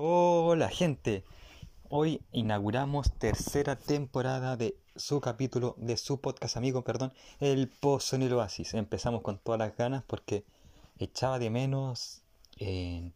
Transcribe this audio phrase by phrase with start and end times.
[0.00, 1.24] Hola gente,
[1.88, 8.22] hoy inauguramos tercera temporada de su capítulo, de su podcast amigo, perdón, El Pozo en
[8.22, 8.74] el Oasis.
[8.74, 10.44] Empezamos con todas las ganas porque
[11.00, 12.22] echaba de menos
[12.58, 13.12] en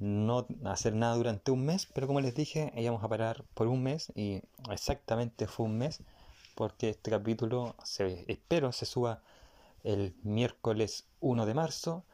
[0.00, 3.84] no hacer nada durante un mes, pero como les dije, íbamos a parar por un
[3.84, 4.42] mes y
[4.72, 6.00] exactamente fue un mes
[6.56, 9.22] porque este capítulo se, espero se suba
[9.84, 12.04] el miércoles 1 de marzo.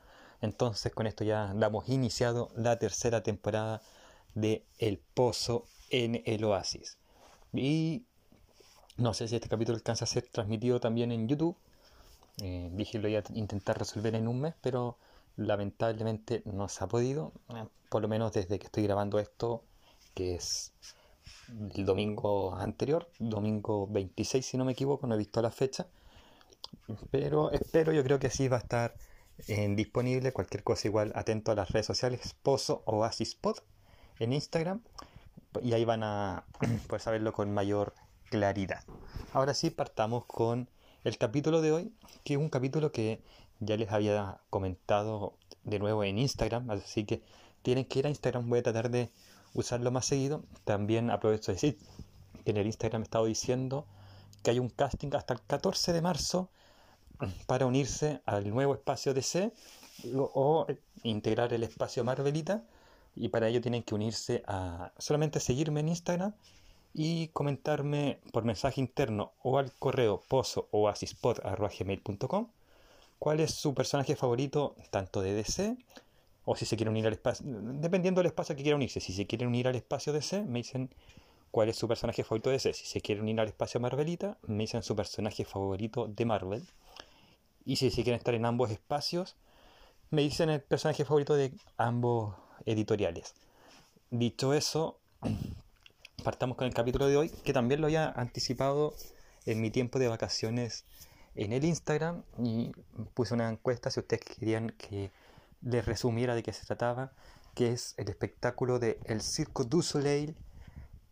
[0.40, 3.82] Entonces con esto ya damos iniciado la tercera temporada
[4.34, 6.98] de El Pozo en el Oasis.
[7.52, 8.04] Y
[8.96, 11.56] no sé si este capítulo alcanza a ser transmitido también en YouTube.
[12.42, 14.96] Eh, dije lo iba a intentar resolver en un mes, pero
[15.36, 17.32] lamentablemente no se ha podido.
[17.50, 19.64] Eh, por lo menos desde que estoy grabando esto,
[20.14, 20.72] que es
[21.74, 25.86] el domingo anterior, domingo 26 si no me equivoco, no he visto la fecha.
[27.10, 28.94] Pero espero, yo creo que sí va a estar
[29.46, 30.32] disponible.
[30.32, 33.58] Cualquier cosa igual, atento a las redes sociales, Pozo o Asispod
[34.18, 34.82] en Instagram.
[35.62, 36.44] Y ahí van a
[36.88, 37.94] poder saberlo con mayor
[38.30, 38.84] claridad.
[39.32, 40.68] Ahora sí, partamos con
[41.04, 41.92] el capítulo de hoy,
[42.24, 43.22] que es un capítulo que
[43.60, 47.22] ya les había comentado de nuevo en Instagram, así que
[47.62, 49.10] tienen que ir a Instagram, voy a tratar de
[49.54, 50.44] usarlo más seguido.
[50.64, 51.78] También aprovecho de decir
[52.44, 53.86] que en el Instagram he estado diciendo
[54.42, 56.50] que hay un casting hasta el 14 de marzo
[57.46, 59.52] para unirse al nuevo espacio DC
[60.14, 60.66] o
[61.02, 62.62] integrar el espacio Marvelita
[63.16, 66.34] y para ello tienen que unirse a solamente seguirme en Instagram
[66.94, 70.90] y comentarme por mensaje interno o al correo pozo o
[73.18, 75.76] cuál es su personaje favorito tanto de DC
[76.44, 79.26] o si se quiere unir al espacio, dependiendo del espacio que quiera unirse, si se
[79.26, 80.88] quiere unir al espacio DC, me dicen
[81.50, 84.62] cuál es su personaje favorito de DC, si se quiere unir al espacio Marvelita, me
[84.62, 86.64] dicen su personaje favorito de Marvel,
[87.68, 89.36] y si se quieren estar en ambos espacios,
[90.10, 93.34] me dicen el personaje favorito de ambos editoriales.
[94.10, 94.98] Dicho eso,
[96.24, 98.94] partamos con el capítulo de hoy, que también lo había anticipado
[99.44, 100.86] en mi tiempo de vacaciones
[101.34, 102.72] en el Instagram y
[103.12, 105.10] puse una encuesta si ustedes querían que
[105.60, 107.12] les resumiera de qué se trataba,
[107.54, 110.34] que es el espectáculo de El Circo du Soleil,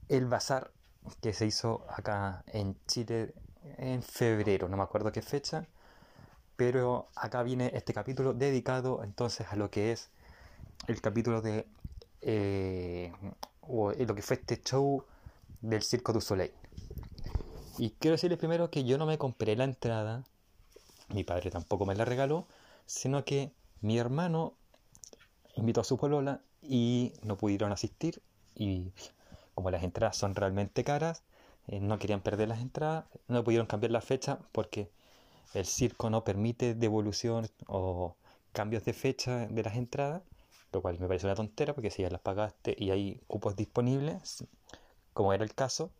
[0.08, 0.70] el Bazar,
[1.20, 3.34] que se hizo acá en Chile
[3.76, 5.68] en febrero, no me acuerdo qué fecha,
[6.56, 10.10] pero acá viene este capítulo dedicado entonces a lo que es
[10.88, 11.66] el capítulo de
[12.22, 13.12] eh,
[13.60, 15.04] o lo que fue este show
[15.60, 16.52] del Circo du Soleil.
[17.78, 20.24] Y quiero decirles primero que yo no me compré la entrada,
[21.08, 22.46] mi padre tampoco me la regaló,
[22.86, 24.54] sino que mi hermano
[25.56, 28.22] invitó a su polola y no pudieron asistir
[28.54, 28.92] y
[29.54, 31.22] como las entradas son realmente caras,
[31.68, 34.90] eh, no querían perder las entradas, no pudieron cambiar la fecha porque
[35.54, 38.16] el circo no permite devolución o
[38.52, 40.22] cambios de fecha de las entradas
[40.72, 44.44] lo cual me parece una tontera porque si ya las pagaste y hay cupos disponibles,
[45.14, 45.90] como era el caso,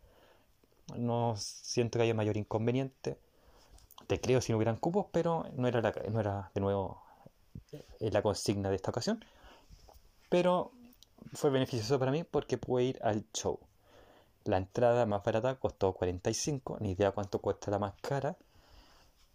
[0.95, 3.17] no siento que haya mayor inconveniente.
[4.05, 5.81] Te creo si no hubieran cupos, pero no era,
[6.53, 7.01] de nuevo
[7.71, 9.25] eh, la consigna de esta ocasión.
[10.29, 10.71] Pero
[11.33, 13.59] fue beneficioso para mí porque pude ir al show.
[14.45, 18.37] La entrada más barata costó 45, ni idea cuánto cuesta la más cara,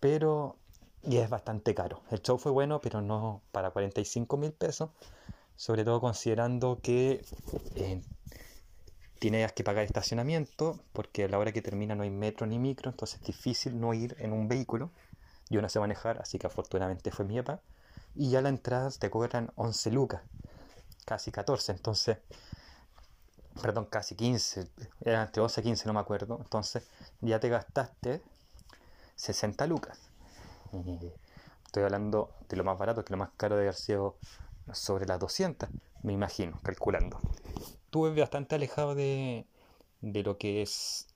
[0.03, 0.57] pero
[1.05, 2.03] y es bastante caro.
[2.11, 4.91] El show fue bueno, pero no para 45 mil pesos,
[5.55, 7.25] sobre todo considerando que
[7.77, 8.01] eh,
[9.21, 12.91] tienes que pagar estacionamiento, porque a la hora que termina no hay metro ni micro,
[12.91, 14.91] entonces es difícil no ir en un vehículo.
[15.51, 17.61] Yo no sé manejar, así que afortunadamente fue mi papá.
[18.17, 20.23] Y ya la entrada te cobran 11 lucas,
[21.05, 22.19] casi 14, entonces,
[23.63, 24.67] perdón, casi 15,
[25.01, 26.41] era entre 11 y 15, no me acuerdo.
[26.43, 26.83] Entonces
[27.21, 28.21] ya te gastaste
[29.17, 29.99] 60 lucas
[31.73, 34.13] estoy hablando de lo más barato, que lo más caro debe haber
[34.75, 35.71] sobre las 200,
[36.03, 37.19] me imagino, calculando.
[37.85, 39.47] Estuve bastante alejado de,
[40.03, 41.07] de lo que es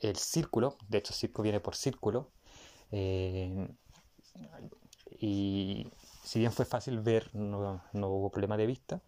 [0.00, 2.28] el círculo, de hecho círculo viene por círculo,
[2.92, 3.68] eh,
[5.18, 5.90] y
[6.24, 9.00] si bien fue fácil ver, no, hubo problema de vista.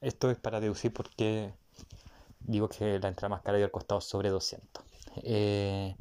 [0.00, 1.52] esto es para deducir por qué
[2.40, 4.82] digo que la entrada más cara había costado sobre 200.
[5.22, 5.96] Eh,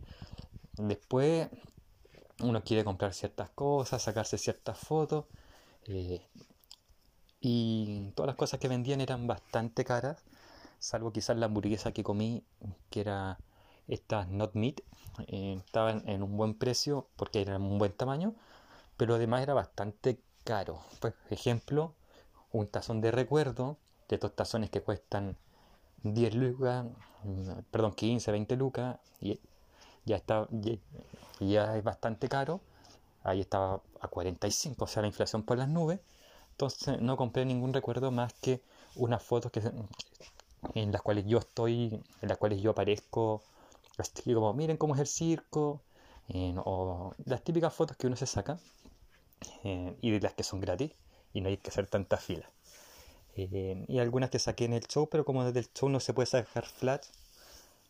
[0.78, 1.50] Después
[2.42, 5.26] uno quiere comprar ciertas cosas, sacarse ciertas fotos.
[5.88, 6.22] Eh,
[7.40, 10.24] y todas las cosas que vendían eran bastante caras,
[10.80, 12.44] salvo quizás la hamburguesa que comí,
[12.90, 13.40] que era
[13.88, 14.82] esta Not Meat,
[15.28, 18.36] eh, estaban en un buen precio porque era un buen tamaño,
[18.98, 20.82] pero además era bastante caro.
[21.02, 21.94] Pues, ejemplo,
[22.52, 23.78] un tazón de recuerdo,
[24.10, 25.38] de estos tazones que cuestan
[26.04, 26.86] 10 lucas,
[27.72, 29.40] perdón, 15, 20 lucas, y
[30.06, 30.48] ya está
[31.40, 32.62] ya, es bastante caro
[33.24, 36.00] ahí estaba a 45 o sea la inflación por las nubes
[36.52, 38.62] Entonces no compré ningún recuerdo más que
[38.96, 39.62] unas fotos que
[40.76, 43.42] en las cuales yo estoy, en las cuales yo aparezco,
[43.98, 45.82] así como miren cómo es el circo,
[46.66, 48.58] o las típicas fotos que uno se saca
[49.64, 50.92] eh, y de las que son gratis
[51.34, 52.50] y no hay que hacer tantas filas.
[53.36, 56.14] Eh, y algunas que saqué en el show, pero como desde el show no se
[56.14, 57.08] puede sacar flash,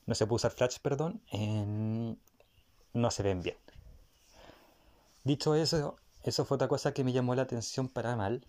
[0.05, 1.21] no se puede usar flash, perdón,
[2.93, 3.57] no se ven bien.
[5.23, 8.45] Dicho eso, eso fue otra cosa que me llamó la atención para mal,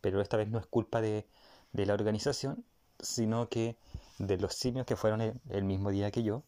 [0.00, 1.26] pero esta vez no es culpa de,
[1.72, 2.64] la organización,
[3.00, 3.76] sino que
[4.18, 6.42] de los simios que fueron el, mismo día que yo,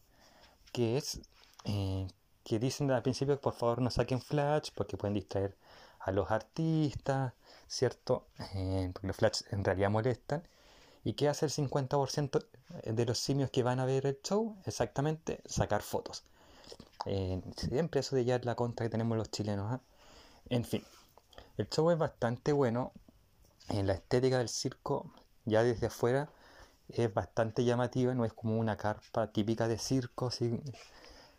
[0.73, 1.21] que es
[1.65, 2.07] eh,
[2.43, 5.55] que dicen al principio que por favor no saquen flash porque pueden distraer
[5.99, 7.33] a los artistas,
[7.69, 8.27] ¿cierto?
[8.55, 10.43] Eh, porque los flash en realidad molestan.
[11.03, 12.45] ¿Y qué hace el 50%
[12.83, 14.57] de los simios que van a ver el show?
[14.65, 16.23] Exactamente, sacar fotos.
[17.05, 19.71] Eh, siempre eso de ya la contra que tenemos los chilenos.
[19.71, 19.81] ¿ah?
[20.49, 20.83] En fin,
[21.57, 22.91] el show es bastante bueno.
[23.69, 25.11] En la estética del circo,
[25.45, 26.29] ya desde afuera,
[26.89, 28.13] es bastante llamativa.
[28.15, 30.59] No es como una carpa típica de circo, así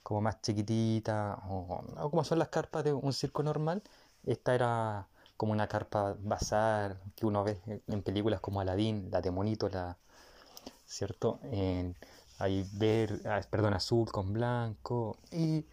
[0.03, 3.83] como más chiquitita, o, como son las carpas de un circo normal.
[4.25, 5.09] Esta era
[5.41, 7.59] como una carpa bazar que uno ve
[7.89, 9.97] en películas como Aladdin, la de Monito, la,
[10.85, 11.41] ¿cierto?
[11.45, 11.97] En,
[12.39, 15.65] ahí ver, ah, perdón, azul con blanco, y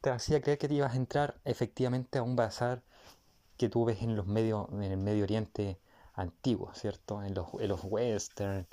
[0.00, 2.82] te hacía creer que te ibas a entrar efectivamente a un bazar
[3.56, 5.78] que tú ves en los medios, en el Medio Oriente
[6.14, 7.22] antiguo, ¿cierto?
[7.22, 8.66] En los, en los western,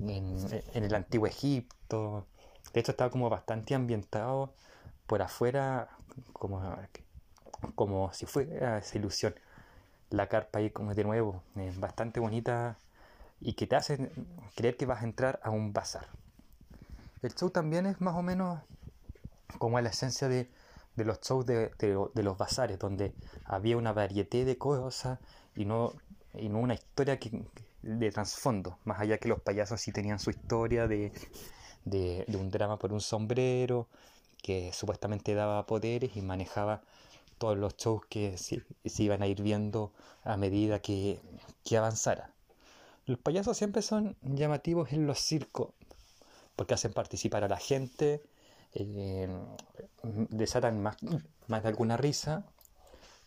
[0.00, 0.38] en,
[0.72, 2.26] en el antiguo Egipto,
[2.72, 4.54] de hecho, estaba como bastante ambientado
[5.06, 5.90] por afuera,
[6.32, 6.62] como,
[7.74, 9.34] como si fuera esa ilusión.
[10.10, 12.76] La carpa ahí como de nuevo, eh, bastante bonita
[13.40, 14.10] y que te hace
[14.54, 16.06] creer que vas a entrar a un bazar.
[17.22, 18.60] El show también es más o menos
[19.58, 20.48] como la esencia de,
[20.96, 21.70] los shows de,
[22.14, 23.12] los bazares, donde
[23.44, 25.18] había una variedad de cosas
[25.54, 25.92] y no,
[26.34, 27.44] y no una historia que,
[27.82, 31.12] de trasfondo, más allá que los payasos sí tenían su historia de
[31.88, 33.88] de, un drama por un sombrero
[34.42, 36.82] que supuestamente daba poderes y manejaba
[37.38, 38.64] todos los shows que se,
[39.02, 39.92] iban a ir viendo
[40.22, 41.20] a medida que,
[41.76, 42.32] avanzara.
[43.06, 45.70] Los payasos siempre son llamativos en los circos
[46.56, 48.22] porque hacen participar a la gente,
[48.74, 49.28] eh,
[50.02, 50.96] desatan más,
[51.46, 52.44] más de alguna risa,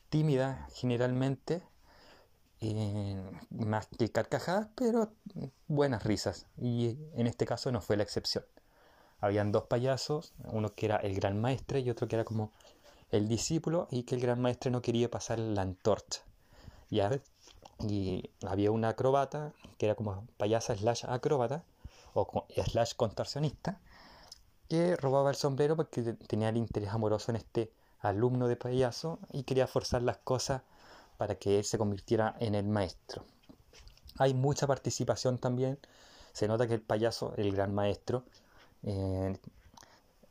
[0.10, 1.64] tímida generalmente,
[2.60, 3.20] eh,
[3.50, 5.14] más que carcajadas, pero
[5.68, 6.46] buenas risas.
[6.58, 8.46] Y en este caso no fue la excepción.
[9.20, 12.52] Habían dos payasos, uno que era el gran maestre y otro que era como
[13.12, 16.22] el discípulo, y que el gran maestre no quería pasar la antorcha.
[16.90, 17.12] ¿ya?
[17.80, 21.64] Y había una acróbata, que era como payasa slash acróbata,
[22.14, 23.80] o slash contorsionista,
[24.68, 29.44] que robaba el sombrero porque tenía el interés amoroso en este alumno de payaso y
[29.44, 30.62] quería forzar las cosas
[31.18, 33.24] para que él se convirtiera en el maestro.
[34.18, 35.80] Hay mucha participación también.
[36.34, 38.24] Se nota que el payaso, el gran maestro,
[38.84, 39.38] eh,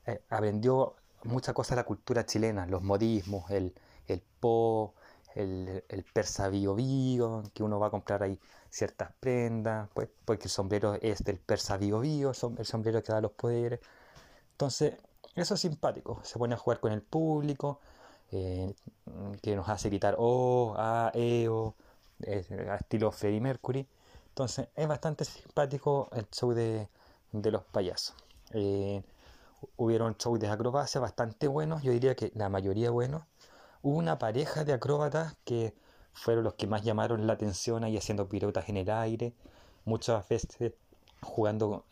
[0.06, 3.75] eh, aprendió muchas cosas de la cultura chilena, los modismos, el,
[4.06, 4.94] el po,
[5.34, 8.38] el, el persa bio, bio que uno va a comprar ahí
[8.70, 13.20] ciertas prendas, pues, porque el sombrero es del persa bio, bio el sombrero que da
[13.20, 13.81] los poderes.
[14.52, 14.94] Entonces,
[15.34, 17.81] eso es simpático, se pone a jugar con el público,
[18.32, 18.75] eh,
[19.43, 21.75] que nos hace gritar oh, ah, eh, oh,
[22.20, 23.87] estilo Freddie Mercury.
[24.28, 26.88] Entonces es bastante simpático el show de,
[27.33, 28.14] los payasos.
[28.52, 29.02] Eh,
[29.76, 33.23] hubieron shows de acrobacia bastante buenos, yo diría que la mayoría buenos.
[33.83, 35.75] Hubo una pareja de acróbatas que
[36.12, 39.35] fueron los que más llamaron la atención ahí haciendo piruetas en el aire,
[39.85, 40.75] muchas veces
[41.23, 41.85] jugando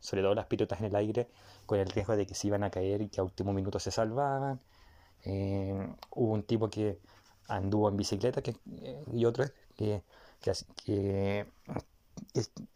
[0.00, 1.28] sobre todo las piruetas en el aire
[1.66, 3.90] con el riesgo de que se iban a caer y que a último minuto se
[3.90, 4.60] salvaban.
[5.24, 6.98] Eh, hubo un tipo que
[7.48, 9.44] anduvo en bicicleta que, eh, y otro
[9.76, 10.02] que,
[10.84, 11.46] que,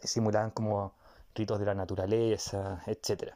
[0.00, 0.95] simulaban como
[1.35, 3.35] ritos de la naturaleza, etc.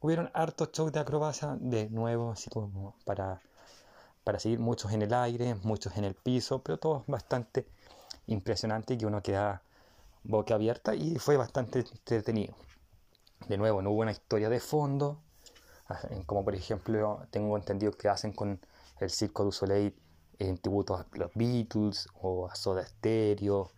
[0.00, 3.40] Hubieron hartos shows de acrobacia de nuevo, así como para,
[4.24, 7.66] para seguir muchos en el aire, muchos en el piso, pero todos bastante
[8.26, 9.62] impresionantes que uno queda
[10.22, 12.54] boca abierta y fue bastante entretenido.
[13.48, 15.20] De nuevo, no hubo una historia de fondo,
[16.26, 18.60] como por ejemplo tengo entendido que hacen con
[19.00, 19.94] el Circo du Soleil
[20.38, 23.70] en tributo a los Beatles o a Soda Stereo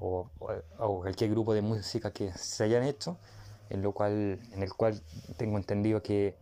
[0.00, 0.30] o,
[0.76, 3.18] cualquier grupo de música que se hayan hecho,
[3.72, 5.02] en, lo cual, en el cual
[5.38, 6.36] tengo entendido que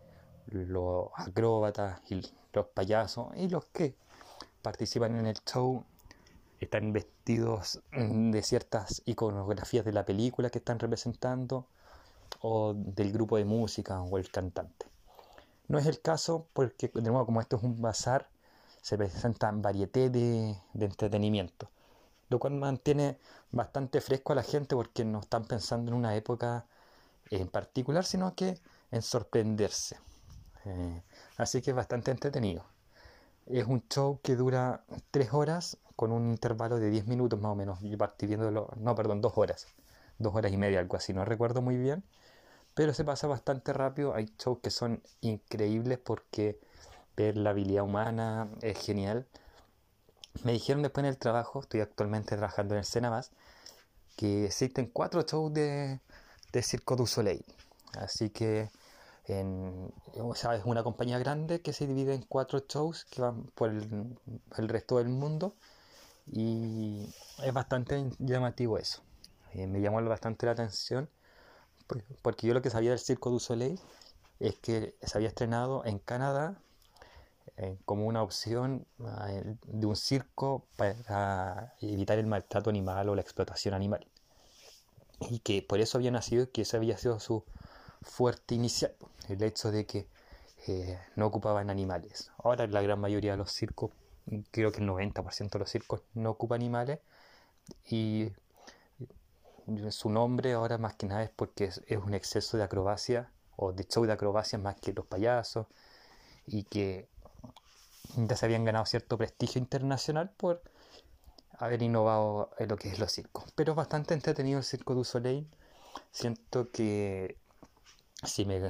[0.47, 2.23] los acróbatas y
[2.53, 3.95] los payasos y los que
[4.63, 5.85] participan en el show
[6.59, 11.67] están vestidos de ciertas iconografías de la película que están representando
[12.41, 14.87] o del grupo de música o el cantante.
[15.69, 18.29] No es el caso porque, de nuevo, como esto es un bazar,
[18.83, 21.71] se presentan variedad de, de entretenimiento.
[22.29, 23.19] lo cual mantiene
[23.53, 26.67] bastante fresco a la gente porque no están pensando en una época
[27.31, 28.59] en particular, sino que
[28.91, 29.99] en sorprenderse.
[30.65, 31.03] Eh,
[31.37, 32.65] así que es bastante entretenido.
[33.47, 37.55] Es un show que dura tres horas con un intervalo de 10 minutos más o
[37.55, 37.81] menos.
[37.81, 39.67] Yo partí viéndolo, no, perdón, dos horas.
[40.19, 42.05] Dos horas y media, algo así, no recuerdo muy bien.
[42.75, 44.15] Pero se pasa bastante rápido.
[44.15, 46.59] Hay shows que son increíbles porque
[47.17, 49.27] ver la habilidad humana es genial.
[50.45, 53.33] Me dijeron después en el trabajo, estoy actualmente trabajando en el Senabas,
[54.17, 56.01] que existen cuatro shows de,
[56.53, 57.45] de Circo du Soleil.
[57.99, 58.71] Así que
[59.27, 64.69] en, es una compañía grande que se divide en cuatro shows que van por el,
[64.69, 65.55] resto del mundo
[66.27, 67.09] y
[67.43, 69.03] es bastante llamativo eso.
[69.53, 71.09] Eh, me llamó bastante la atención
[72.23, 73.81] porque yo lo que sabía del Circo du Soleil
[74.39, 76.57] es que se había estrenado en Canadá
[77.57, 78.87] eh, como una opción
[79.29, 84.07] eh, de un circo para evitar el maltrato animal o la explotación animal.
[85.29, 87.45] Y que por eso había nacido, que ese había sido su
[88.03, 88.95] fuerte inicial,
[89.29, 90.07] el hecho de que
[90.67, 92.31] eh, no ocupaban animales.
[92.39, 93.91] Ahora la gran mayoría de los circos,
[94.51, 97.01] creo que el 90% de los circos no ocupa animales
[97.89, 98.33] y
[99.91, 103.73] su nombre ahora más que nada es porque es, es un exceso de acrobacia o
[103.73, 105.67] de show de acrobacia más que los payasos
[106.47, 107.09] y que
[108.17, 110.63] ya se habían ganado cierto prestigio internacional por
[111.61, 113.45] haber innovado en lo que es los circos.
[113.55, 115.47] Pero bastante entretenido el Circo du Soleil.
[116.11, 117.37] Siento que
[118.25, 118.61] si, me,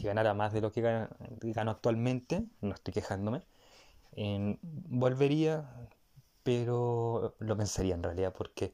[0.00, 3.42] ganara más de lo que gano, actualmente, no estoy quejándome,
[4.62, 5.68] volvería,
[6.42, 8.72] pero lo pensaría en realidad porque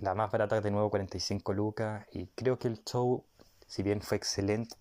[0.00, 3.24] la más barata de nuevo 45 lucas y creo que el show,
[3.66, 4.76] si bien fue excelente,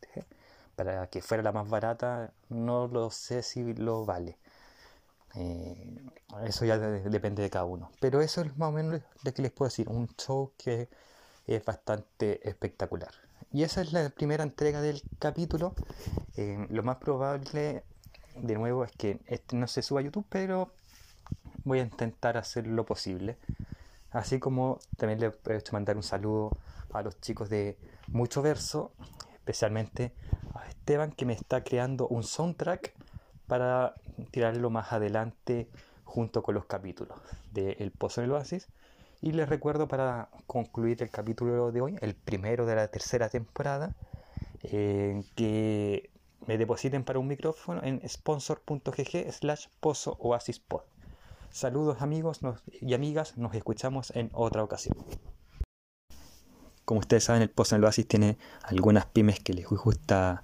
[0.75, 4.37] para que fuera la más barata, no lo sé si lo vale.
[5.35, 6.01] Eh,
[6.45, 7.91] eso ya depende de cada uno.
[7.99, 9.89] Pero eso es más o menos lo que les puedo decir.
[9.89, 10.89] Un show que
[11.45, 13.11] es bastante espectacular.
[13.51, 15.73] Y esa es la primera entrega del capítulo.
[16.35, 17.83] Eh, lo más probable,
[18.35, 20.71] de nuevo, es que este no se suba a YouTube, pero
[21.63, 23.37] voy a intentar hacer lo posible.
[24.11, 26.57] Así como también le he hecho mandar un saludo
[26.91, 28.91] a los chicos de Mucho Verso,
[29.33, 30.13] especialmente
[30.53, 32.93] a Esteban que me está creando un soundtrack
[33.47, 33.95] para
[34.31, 35.69] tirarlo más adelante
[36.03, 37.19] junto con los capítulos
[37.51, 38.67] de El Pozo en el Oasis.
[39.21, 43.95] Y les recuerdo para concluir el capítulo de hoy, el primero de la tercera temporada,
[44.63, 46.11] eh, que
[46.45, 50.81] me depositen para un micrófono en sponsor.gg slash pozo oasis pod.
[51.49, 52.41] Saludos amigos
[52.81, 54.95] y amigas, nos escuchamos en otra ocasión.
[56.85, 60.43] Como ustedes saben, el Pozo en Oasis tiene algunas pymes que les gusta